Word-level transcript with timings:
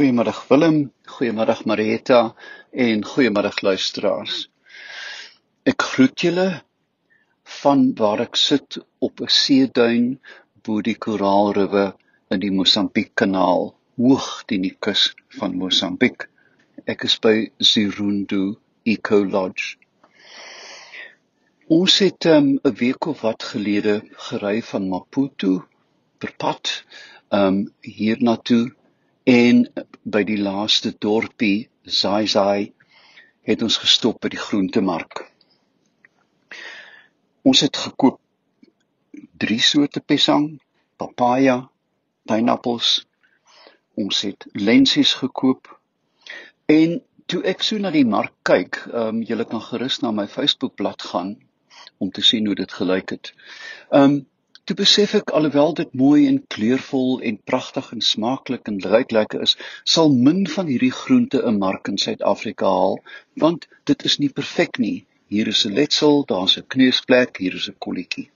Goeiemôre 0.00 0.32
Willem, 0.48 0.76
goeiemôre 1.12 1.54
Marita 1.68 2.34
en 2.72 3.02
goeiemôre 3.04 3.50
luisteraars. 3.60 4.36
Ek 5.68 5.84
groet 5.90 6.22
julle 6.24 6.46
van 7.56 7.82
waar 7.98 8.22
ek 8.24 8.38
sit 8.40 8.78
op 9.06 9.20
'n 9.20 9.28
seeduin 9.40 10.06
bo 10.64 10.80
die 10.80 10.96
koraalriwe 11.06 11.84
in 12.32 12.40
die 12.46 12.52
Mosambiek 12.60 13.12
kanaal, 13.12 13.74
hoog 14.00 14.30
teen 14.46 14.64
die 14.64 14.72
kus 14.86 15.02
van 15.36 15.60
Mosambiek. 15.60 16.24
Ek 16.86 17.04
is 17.04 17.18
by 17.20 17.36
Zirundu 17.60 18.56
Eco 18.86 19.20
Lodge. 19.36 19.76
Ons 21.68 21.98
het 21.98 22.24
um, 22.24 22.56
'n 22.56 22.60
um, 22.64 22.76
week 22.80 23.04
of 23.04 23.20
wat 23.20 23.50
gelede 23.52 24.00
gery 24.30 24.62
van 24.72 24.88
Maputo 24.88 25.64
per 26.18 26.32
pad 26.38 26.84
um 27.28 27.66
hiernatoe 27.84 28.79
En 29.24 29.66
by 30.02 30.22
die 30.24 30.38
laaste 30.40 30.94
dorpie, 30.98 31.68
Zaizai, 31.84 32.72
het 33.42 33.62
ons 33.62 33.76
gestop 33.82 34.20
by 34.20 34.30
die 34.32 34.40
groentemark. 34.40 35.26
Ons 37.42 37.60
het 37.64 37.76
gekoop 37.76 38.20
drie 39.40 39.60
soorte 39.60 40.00
pesang, 40.00 40.60
papaja, 40.96 41.70
pineappels. 42.28 43.06
Ons 43.96 44.22
het 44.28 44.46
lensies 44.52 45.14
gekoop. 45.20 45.68
En 46.66 47.00
toe 47.26 47.42
ek 47.48 47.64
so 47.64 47.78
na 47.78 47.92
die 47.94 48.06
mark 48.06 48.34
kyk, 48.46 48.82
ehm 48.90 49.20
um, 49.20 49.22
julle 49.26 49.46
kan 49.48 49.62
gerus 49.62 50.00
na 50.02 50.10
my 50.12 50.26
Facebookblad 50.28 51.02
gaan 51.12 51.36
om 51.98 52.10
te 52.10 52.22
sien 52.22 52.46
hoe 52.46 52.56
dit 52.58 52.72
gelyk 52.72 53.16
het. 53.16 53.32
Ehm 53.90 54.02
um, 54.02 54.18
Toe 54.70 54.76
besef 54.78 55.12
ek 55.18 55.32
alhoewel 55.34 55.72
dit 55.78 55.94
mooi 55.98 56.28
en 56.30 56.36
kleurvol 56.54 57.16
en 57.28 57.38
pragtig 57.50 57.86
en 57.94 58.02
smaaklik 58.08 58.68
en 58.70 58.76
ryk 58.92 59.14
lekker 59.16 59.40
is, 59.46 59.54
sal 59.94 60.12
min 60.26 60.44
van 60.52 60.70
hierdie 60.70 60.92
groente 60.98 61.40
'n 61.50 61.58
mark 61.62 61.90
in 61.92 61.98
Suid-Afrika 62.02 62.70
haal, 62.74 62.94
want 63.44 63.66
dit 63.90 64.04
is 64.10 64.16
nie 64.22 64.28
perfek 64.36 64.78
nie. 64.84 65.06
Hier 65.26 65.50
is 65.54 65.64
'n 65.66 65.74
letsel, 65.80 66.22
daar's 66.32 66.54
'n 66.60 66.68
kneusplek, 66.74 67.42
hier 67.42 67.58
is 67.58 67.66
'n 67.72 67.74
kolletjie. 67.86 68.28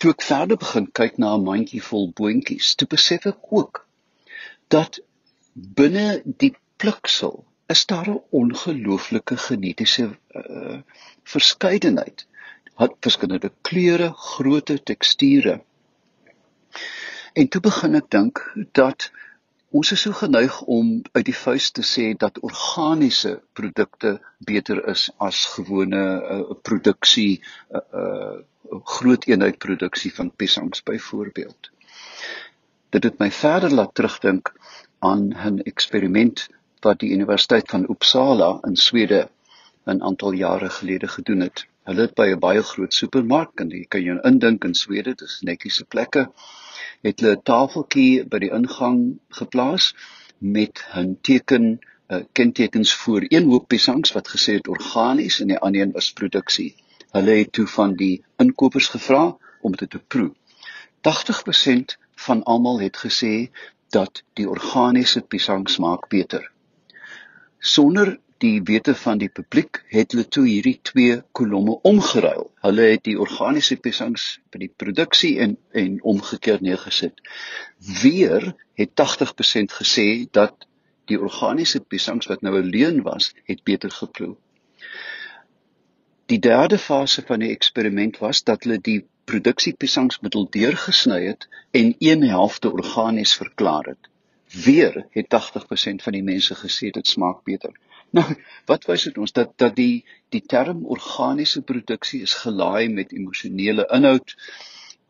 Toe 0.00 0.14
ek 0.16 0.26
verder 0.30 0.62
begin 0.64 0.88
kyk 1.00 1.18
na 1.18 1.34
'n 1.36 1.44
mandjie 1.50 1.84
vol 1.90 2.08
boontjies, 2.22 2.74
toe 2.74 2.88
besef 2.96 3.28
ek 3.34 3.52
ook 3.60 3.84
dat 4.68 5.00
binne 5.52 6.22
die 6.24 6.54
pluksel 6.78 7.44
is 7.68 7.84
daar 7.86 8.08
'n 8.08 8.22
ongelooflike 8.30 9.36
genetiese 9.36 10.08
uh, 10.08 10.80
verskeidenheid 11.36 12.26
het 12.80 12.94
verskillende 13.00 13.52
kleure, 13.60 14.12
grootte, 14.16 14.82
teksture. 14.82 15.60
En 17.32 17.48
toe 17.48 17.60
begin 17.64 17.94
ek 17.94 18.08
dink 18.12 18.40
dat 18.76 19.10
ons 19.72 19.92
is 19.92 20.02
so 20.04 20.12
geneig 20.12 20.58
om 20.68 21.00
uit 21.12 21.24
die 21.24 21.36
vuis 21.36 21.70
te 21.72 21.84
sê 21.86 22.10
dat 22.24 22.40
organiese 22.44 23.38
produkte 23.56 24.18
beter 24.44 24.82
is 24.92 25.08
as 25.16 25.44
gewone 25.54 26.02
uh, 26.20 26.40
produksie 26.68 27.40
uh, 27.40 27.80
uh, 27.80 28.34
groot 28.96 29.24
eenheid 29.28 29.58
produksie 29.58 30.12
van 30.14 30.30
piesangs 30.30 30.82
byvoorbeeld. 30.82 31.70
Dit 32.92 33.04
het 33.08 33.18
my 33.18 33.30
verder 33.32 33.72
laat 33.72 33.94
terugdink 33.94 34.52
aan 34.98 35.32
'n 35.32 35.64
eksperiment 35.64 36.48
wat 36.84 37.00
die 37.00 37.12
Universiteit 37.16 37.70
van 37.70 37.88
Uppsala 37.88 38.58
in 38.68 38.76
Swede 38.76 39.28
'n 39.86 40.02
aantal 40.02 40.32
jare 40.32 40.70
gelede 40.70 41.08
gedoen 41.08 41.40
het. 41.40 41.66
Hulle 41.88 42.04
het 42.06 42.12
by 42.18 42.28
'n 42.30 42.38
baie 42.42 42.62
groot 42.62 42.94
supermark 42.94 43.60
en 43.62 43.70
jy 43.74 43.84
kan 43.92 44.02
jou 44.02 44.18
indink 44.28 44.64
in 44.64 44.74
Swede, 44.80 45.14
dis 45.22 45.40
netjiese 45.48 45.84
plekke, 45.94 46.22
het 47.06 47.20
hulle 47.20 47.36
'n 47.36 47.42
tafeltjie 47.50 48.24
by 48.34 48.38
die 48.44 48.50
ingang 48.58 49.00
geplaas 49.38 49.88
met 50.38 50.84
'n 51.00 51.16
teken, 51.28 51.66
uh, 52.08 52.22
kentekens 52.32 52.94
voor 52.94 53.26
een 53.28 53.50
hoop 53.50 53.66
piesangs 53.68 54.12
wat 54.12 54.28
gesê 54.34 54.54
het 54.60 54.68
organies 54.68 55.40
en 55.40 55.48
die 55.48 55.58
ander 55.58 55.82
een 55.82 55.92
was 55.98 56.12
produksie. 56.12 56.74
Hulle 57.10 57.34
het 57.42 57.52
toe 57.52 57.66
van 57.66 57.96
die 57.96 58.24
inkopers 58.38 58.88
gevra 58.88 59.36
om 59.60 59.72
dit 59.76 59.90
te 59.90 59.98
proe. 59.98 60.30
80% 61.00 61.98
van 62.14 62.42
almal 62.42 62.80
het 62.80 62.96
gesê 62.96 63.50
dat 63.90 64.22
die 64.32 64.48
organiese 64.48 65.20
piesang 65.20 65.68
smaak 65.70 66.08
beter. 66.08 66.50
Sonder 67.58 68.18
die 68.42 68.58
wete 68.66 68.94
van 68.98 69.20
die 69.22 69.30
publiek 69.30 69.78
het 69.94 70.14
hulle 70.14 70.24
toe 70.36 70.44
hierdie 70.48 70.78
twee 70.88 71.20
kolomme 71.38 71.76
omgeruil. 71.86 72.48
Hulle 72.64 72.88
het 72.90 73.04
die 73.06 73.14
organiese 73.24 73.76
piesangs 73.84 74.24
by 74.50 74.64
die 74.64 74.72
produksie 74.82 75.36
en 75.44 75.56
en 75.82 76.00
omgekeer 76.14 76.58
neergesit. 76.66 77.22
Weer 78.02 78.52
het 78.80 78.94
80% 79.02 79.76
gesê 79.78 80.06
dat 80.38 80.66
die 81.10 81.20
organiese 81.20 81.80
piesangs 81.80 82.26
wat 82.30 82.42
nou 82.42 82.54
'n 82.58 82.72
leuen 82.74 83.02
was, 83.02 83.32
het 83.44 83.62
beter 83.64 83.90
geproe. 83.90 84.34
Die 86.26 86.38
derde 86.38 86.78
fase 86.78 87.22
van 87.26 87.40
die 87.40 87.50
eksperiment 87.50 88.18
was 88.18 88.42
dat 88.42 88.64
hulle 88.64 88.78
die 88.80 89.04
produksie 89.24 89.74
piesangsmiddel 89.74 90.48
deurgesny 90.50 91.20
het 91.26 91.48
en 91.70 91.94
een 91.98 92.22
helfte 92.22 92.72
organies 92.72 93.34
verklaar 93.34 93.84
het. 93.84 94.10
Weer 94.64 95.06
het 95.10 95.26
80% 95.28 96.02
van 96.02 96.12
die 96.12 96.22
mense 96.22 96.54
gesê 96.54 96.90
dit 96.90 97.06
smaak 97.06 97.44
beter. 97.44 97.72
Nou, 98.16 98.24
wat 98.68 98.84
wys 98.90 99.06
dit 99.08 99.18
ons 99.18 99.32
dat 99.32 99.54
dat 99.62 99.76
die 99.76 100.04
die 100.34 100.42
term 100.54 100.84
organiese 100.96 101.62
produksie 101.68 102.20
is 102.26 102.34
gelaai 102.42 102.88
met 102.92 103.14
emosionele 103.16 103.86
inhoud 103.96 104.34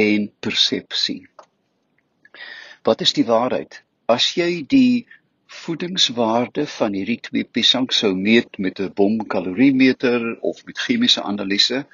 en 0.00 0.30
persepsie. 0.46 1.26
Wat 2.88 3.04
is 3.04 3.12
die 3.18 3.26
waarheid? 3.28 3.82
As 4.08 4.30
jy 4.38 4.64
die 4.72 5.06
voedingswaarde 5.60 6.64
van 6.78 6.96
hierdie 6.96 7.20
twee 7.28 7.44
piesang 7.58 7.90
sou 7.92 8.14
meet 8.14 8.58
met 8.58 8.80
'n 8.80 8.92
bomkaloriemeter 9.00 10.24
of 10.40 10.64
met 10.64 10.82
chemiese 10.86 11.22
analise, 11.22 11.84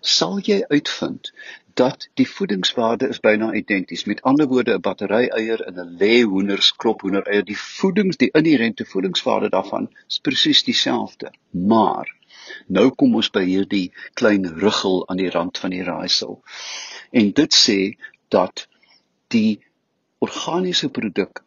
sal 0.00 0.38
jy 0.38 0.62
uitvind 0.70 1.32
dat 1.76 2.08
die 2.14 2.28
voedingswaarde 2.28 3.08
is 3.12 3.20
byna 3.20 3.52
identies. 3.52 4.04
Met 4.04 4.22
ander 4.22 4.46
woorde, 4.48 4.74
'n 4.74 4.80
battery 4.80 5.26
eier 5.40 5.60
en 5.68 5.80
'n 5.80 5.96
lê 6.00 6.22
hoenders 6.22 6.70
klop 6.82 7.00
hoender 7.00 7.26
eier, 7.26 7.44
die 7.44 7.58
voedings, 7.58 8.16
die 8.16 8.30
inherente 8.40 8.84
voedingswaarde 8.84 9.48
daarvan 9.48 9.90
is 10.08 10.18
presies 10.18 10.62
dieselfde. 10.64 11.32
Maar 11.50 12.14
nou 12.66 12.90
kom 12.90 13.14
ons 13.14 13.30
by 13.30 13.44
hierdie 13.44 13.92
klein 14.12 14.48
ruggel 14.62 15.08
aan 15.08 15.16
die 15.16 15.30
rand 15.30 15.58
van 15.58 15.70
die 15.70 15.82
raaisel. 15.82 16.42
En 17.10 17.32
dit 17.32 17.54
sê 17.54 17.78
dat 18.28 18.68
die 19.28 19.60
organiese 20.18 20.88
produk 20.88 21.44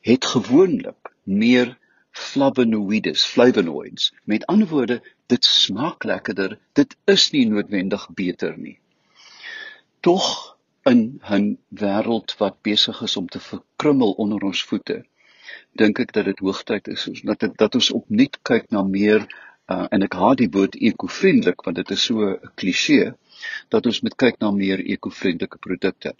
het 0.00 0.24
gewoonlik 0.24 1.12
meer 1.22 1.78
flavonoïdes, 2.10 3.24
flavonoids. 3.24 4.12
Met 4.24 4.46
ander 4.46 4.68
woorde, 4.68 5.02
dit 5.26 5.44
smaak 5.44 6.04
lekkerder. 6.04 6.58
Dit 6.72 6.96
is 7.04 7.30
nie 7.30 7.46
noodwendig 7.48 8.08
beter 8.14 8.58
nie. 8.58 8.78
Tog 10.04 10.56
in 10.92 11.00
'n 11.36 11.46
wêreld 11.82 12.36
wat 12.42 12.62
besig 12.68 13.00
is 13.06 13.16
om 13.16 13.28
te 13.28 13.40
verkrummel 13.40 14.12
onder 14.24 14.42
ons 14.50 14.62
voete, 14.70 14.98
dink 15.72 15.98
ek 15.98 16.12
dat 16.12 16.24
dit 16.30 16.38
hoogtyd 16.38 16.88
is 16.92 17.08
dat 17.22 17.40
het, 17.40 17.56
dat 17.62 17.74
ons 17.74 17.90
opnuut 17.90 18.38
kyk 18.42 18.70
na 18.70 18.82
meer 18.82 19.24
uh, 19.24 19.86
en 19.90 20.04
ek 20.04 20.16
haat 20.20 20.42
die 20.42 20.50
woord 20.56 20.76
ekovriendelik 20.76 21.64
want 21.66 21.80
dit 21.80 21.90
is 21.96 22.04
so 22.10 22.28
'n 22.30 22.52
kliseë 22.60 23.14
dat 23.72 23.86
ons 23.86 24.00
moet 24.04 24.16
kyk 24.22 24.40
na 24.40 24.50
meer 24.50 24.80
ekovriendelike 24.80 25.58
produkte. 25.58 26.14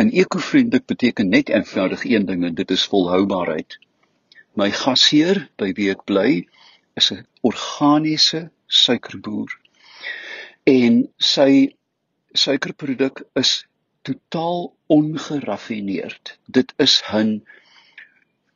En 0.00 0.10
ekovriendelik 0.10 0.86
beteken 0.86 1.28
net 1.28 1.48
eenvoudig 1.48 2.04
een 2.04 2.26
ding 2.26 2.44
en 2.44 2.54
dit 2.54 2.70
is 2.70 2.86
volhoubaarheid. 2.92 3.78
My 4.54 4.70
gasheer 4.70 5.48
by 5.58 5.72
wie 5.78 5.90
ek 5.90 6.04
bly 6.04 6.46
is 6.94 7.10
'n 7.12 7.26
organiese 7.42 8.50
suikerboer. 8.66 9.50
En 10.64 11.08
sy 11.18 11.74
suikerproduk 12.34 13.22
is 13.32 13.66
totaal 14.02 14.74
ongeraffineerd. 14.86 16.38
Dit 16.46 16.74
is 16.76 17.02
'n 17.12 17.46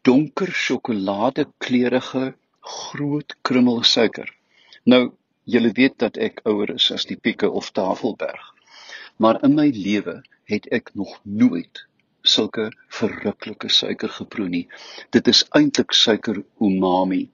donker 0.02 0.52
sjokoladekleurige 0.52 2.34
groot 2.60 3.36
krummel 3.42 3.82
suiker. 3.82 4.34
Nou, 4.84 5.12
julle 5.44 5.72
weet 5.72 5.98
dat 5.98 6.16
ek 6.16 6.40
ouer 6.44 6.74
is 6.74 6.90
as 6.90 7.06
die 7.06 7.16
Pieke 7.16 7.50
of 7.50 7.70
Tafelberg. 7.70 8.54
Maar 9.16 9.42
in 9.44 9.54
my 9.54 9.70
lewe 9.70 10.22
het 10.44 10.66
ek 10.66 10.94
nog 10.94 11.20
nooit 11.22 11.86
sulke 12.22 12.68
verruklike 12.88 13.68
suiker 13.68 14.08
geproe 14.08 14.48
nie. 14.48 14.66
Dit 15.10 15.28
is 15.28 15.44
eintlik 15.50 15.92
suiker 15.92 16.42
umami. 16.60 17.30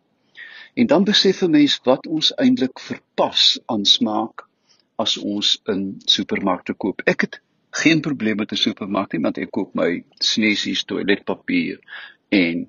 En 0.74 0.86
dan 0.86 1.04
besef 1.04 1.42
'n 1.42 1.50
mens 1.50 1.80
wat 1.84 2.06
ons 2.06 2.34
eintlik 2.34 2.80
verpas 2.80 3.60
aan 3.66 3.84
smaak 3.84 4.48
as 4.96 5.16
ons 5.18 5.56
in 5.72 5.82
supermarkte 6.06 6.74
koop. 6.74 7.02
Ek 7.06 7.26
het 7.26 7.40
geen 7.82 8.00
probleem 8.00 8.36
met 8.36 8.52
'n 8.52 8.56
supermark 8.56 9.12
nie, 9.12 9.22
want 9.22 9.38
ek 9.38 9.50
koop 9.50 9.74
my 9.74 10.04
snesies, 10.18 10.84
toiletpapier 10.84 11.80
en 12.28 12.68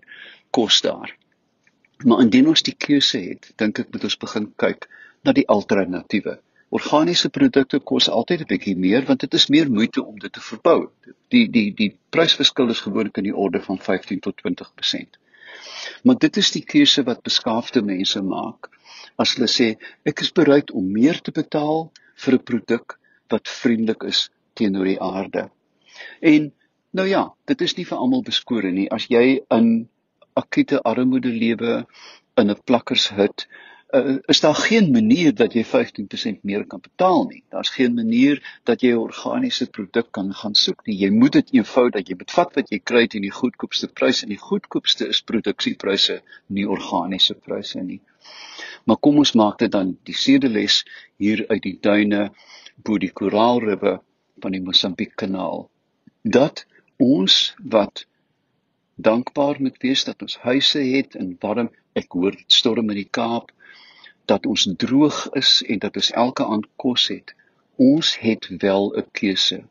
kos 0.49 0.81
daar. 0.81 1.11
Maar 2.03 2.21
indien 2.21 2.47
ons 2.47 2.61
die 2.61 2.75
keuse 2.77 3.19
het, 3.19 3.51
dink 3.55 3.79
ek 3.79 3.91
moet 3.93 4.03
ons 4.03 4.17
begin 4.17 4.53
kyk 4.55 4.87
na 5.23 5.31
die 5.31 5.47
alternatiewe. 5.47 6.39
Organiese 6.69 7.29
produkte 7.29 7.79
kos 7.79 8.09
altyd 8.09 8.41
'n 8.41 8.49
bietjie 8.51 8.75
meer 8.75 9.05
want 9.05 9.19
dit 9.19 9.33
is 9.33 9.47
meer 9.47 9.69
moeite 9.71 10.03
om 10.03 10.19
dit 10.19 10.33
te 10.33 10.41
verbou. 10.41 10.89
Die 11.29 11.47
die 11.49 11.73
die 11.73 11.91
prysverskil 12.09 12.69
is 12.69 12.81
gewoonlik 12.81 13.17
in 13.17 13.29
die 13.29 13.35
orde 13.35 13.61
van 13.61 13.79
15 13.79 14.19
tot 14.19 14.35
20%. 14.41 15.19
Maar 16.03 16.17
dit 16.17 16.37
is 16.37 16.51
die 16.51 16.63
keuse 16.63 17.03
wat 17.03 17.21
beskaafde 17.21 17.81
mense 17.81 18.21
maak. 18.21 18.69
As 19.15 19.35
hulle 19.35 19.47
sê 19.47 19.77
ek 20.03 20.21
is 20.25 20.31
bereid 20.31 20.71
om 20.71 20.91
meer 20.91 21.21
te 21.21 21.31
betaal 21.31 21.91
vir 22.23 22.33
'n 22.33 22.43
produk 22.43 22.99
wat 23.29 23.47
vriendelik 23.47 24.03
is 24.03 24.29
teenoor 24.53 24.85
die 24.85 25.01
aarde. 25.01 25.49
En 26.21 26.53
nou 26.91 27.07
ja, 27.07 27.33
dit 27.45 27.61
is 27.61 27.75
nie 27.75 27.85
vir 27.85 27.97
almal 27.97 28.23
beskore 28.23 28.71
nie. 28.71 28.89
As 28.91 29.07
jy 29.11 29.41
in 29.49 29.89
akute 30.33 30.81
armoede 30.83 31.31
lewe 31.31 31.85
in 32.35 32.51
'n 32.51 32.61
plakkershut, 32.63 33.47
uh, 33.95 34.17
is 34.25 34.39
daar 34.39 34.55
geen 34.55 34.91
manier 34.91 35.35
dat 35.35 35.53
jy 35.53 35.63
15% 35.63 36.43
meer 36.43 36.65
kan 36.67 36.81
betaal 36.81 37.25
nie. 37.27 37.43
Daar's 37.49 37.69
geen 37.69 37.93
manier 37.93 38.41
dat 38.63 38.81
jy 38.81 38.91
'n 38.91 39.03
organiese 39.07 39.69
produk 39.69 40.11
kan 40.11 40.33
gaan 40.33 40.55
soek 40.55 40.85
nie. 40.85 40.97
Jy 40.97 41.09
moet 41.09 41.31
dit 41.31 41.53
eenvoudig, 41.53 42.07
jy 42.07 42.15
moet 42.17 42.31
vat 42.31 42.55
wat 42.55 42.69
jy 42.69 42.79
kry 42.79 43.07
teen 43.07 43.21
die 43.21 43.37
goedkoopste 43.41 43.87
prys 43.87 44.23
en 44.23 44.29
die 44.29 44.43
goedkoopste 44.47 45.07
is 45.07 45.21
produksiepryse, 45.21 46.21
nie 46.47 46.67
organiese 46.67 47.33
pryse 47.33 47.79
nie. 47.81 48.01
Maar 48.85 48.97
kom 49.01 49.17
ons 49.17 49.33
maak 49.33 49.59
dit 49.59 49.71
dan 49.71 49.95
die 50.05 50.17
sedeles 50.17 50.83
hier 51.17 51.45
uit 51.47 51.61
die 51.61 51.77
duine 51.81 52.29
bo 52.75 52.97
die 53.01 53.11
koraalribbe 53.11 53.99
van 54.43 54.51
die 54.51 54.61
Mosambiek 54.61 55.15
kanaal. 55.15 55.65
Dat 56.21 56.65
ons 57.01 57.55
wat 57.75 58.05
dankbaar 58.95 59.57
moet 59.59 59.81
wees 59.81 60.03
dat 60.03 60.21
ons 60.21 60.37
huise 60.37 60.79
het 60.79 61.15
en 61.15 61.35
warm 61.39 61.71
ek 61.93 62.13
hoor 62.13 62.37
storm 62.47 62.89
in 62.93 63.01
die 63.01 63.11
Kaap 63.19 63.51
dat 64.25 64.45
ons 64.45 64.67
droog 64.77 65.29
is 65.37 65.61
en 65.67 65.79
dat 65.79 65.95
ons 65.95 66.11
elke 66.11 66.45
aand 66.45 66.67
kos 66.81 67.07
het. 67.13 67.35
Ons 67.75 68.17
het 68.19 68.47
wel 68.61 68.93
'n 68.97 69.07
keuse. 69.11 69.63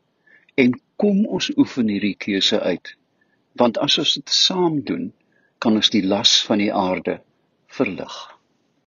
En 0.55 0.79
kom 0.95 1.25
ons 1.25 1.51
oefen 1.57 1.87
hierdie 1.87 2.15
keuse 2.15 2.59
uit. 2.59 2.95
Want 3.51 3.77
as 3.77 3.97
ons 3.97 4.13
dit 4.13 4.29
saam 4.29 4.83
doen, 4.83 5.13
kan 5.57 5.75
ons 5.75 5.89
die 5.89 6.05
las 6.05 6.43
van 6.43 6.57
die 6.57 6.73
aarde 6.73 7.21
verlig. 7.67 8.34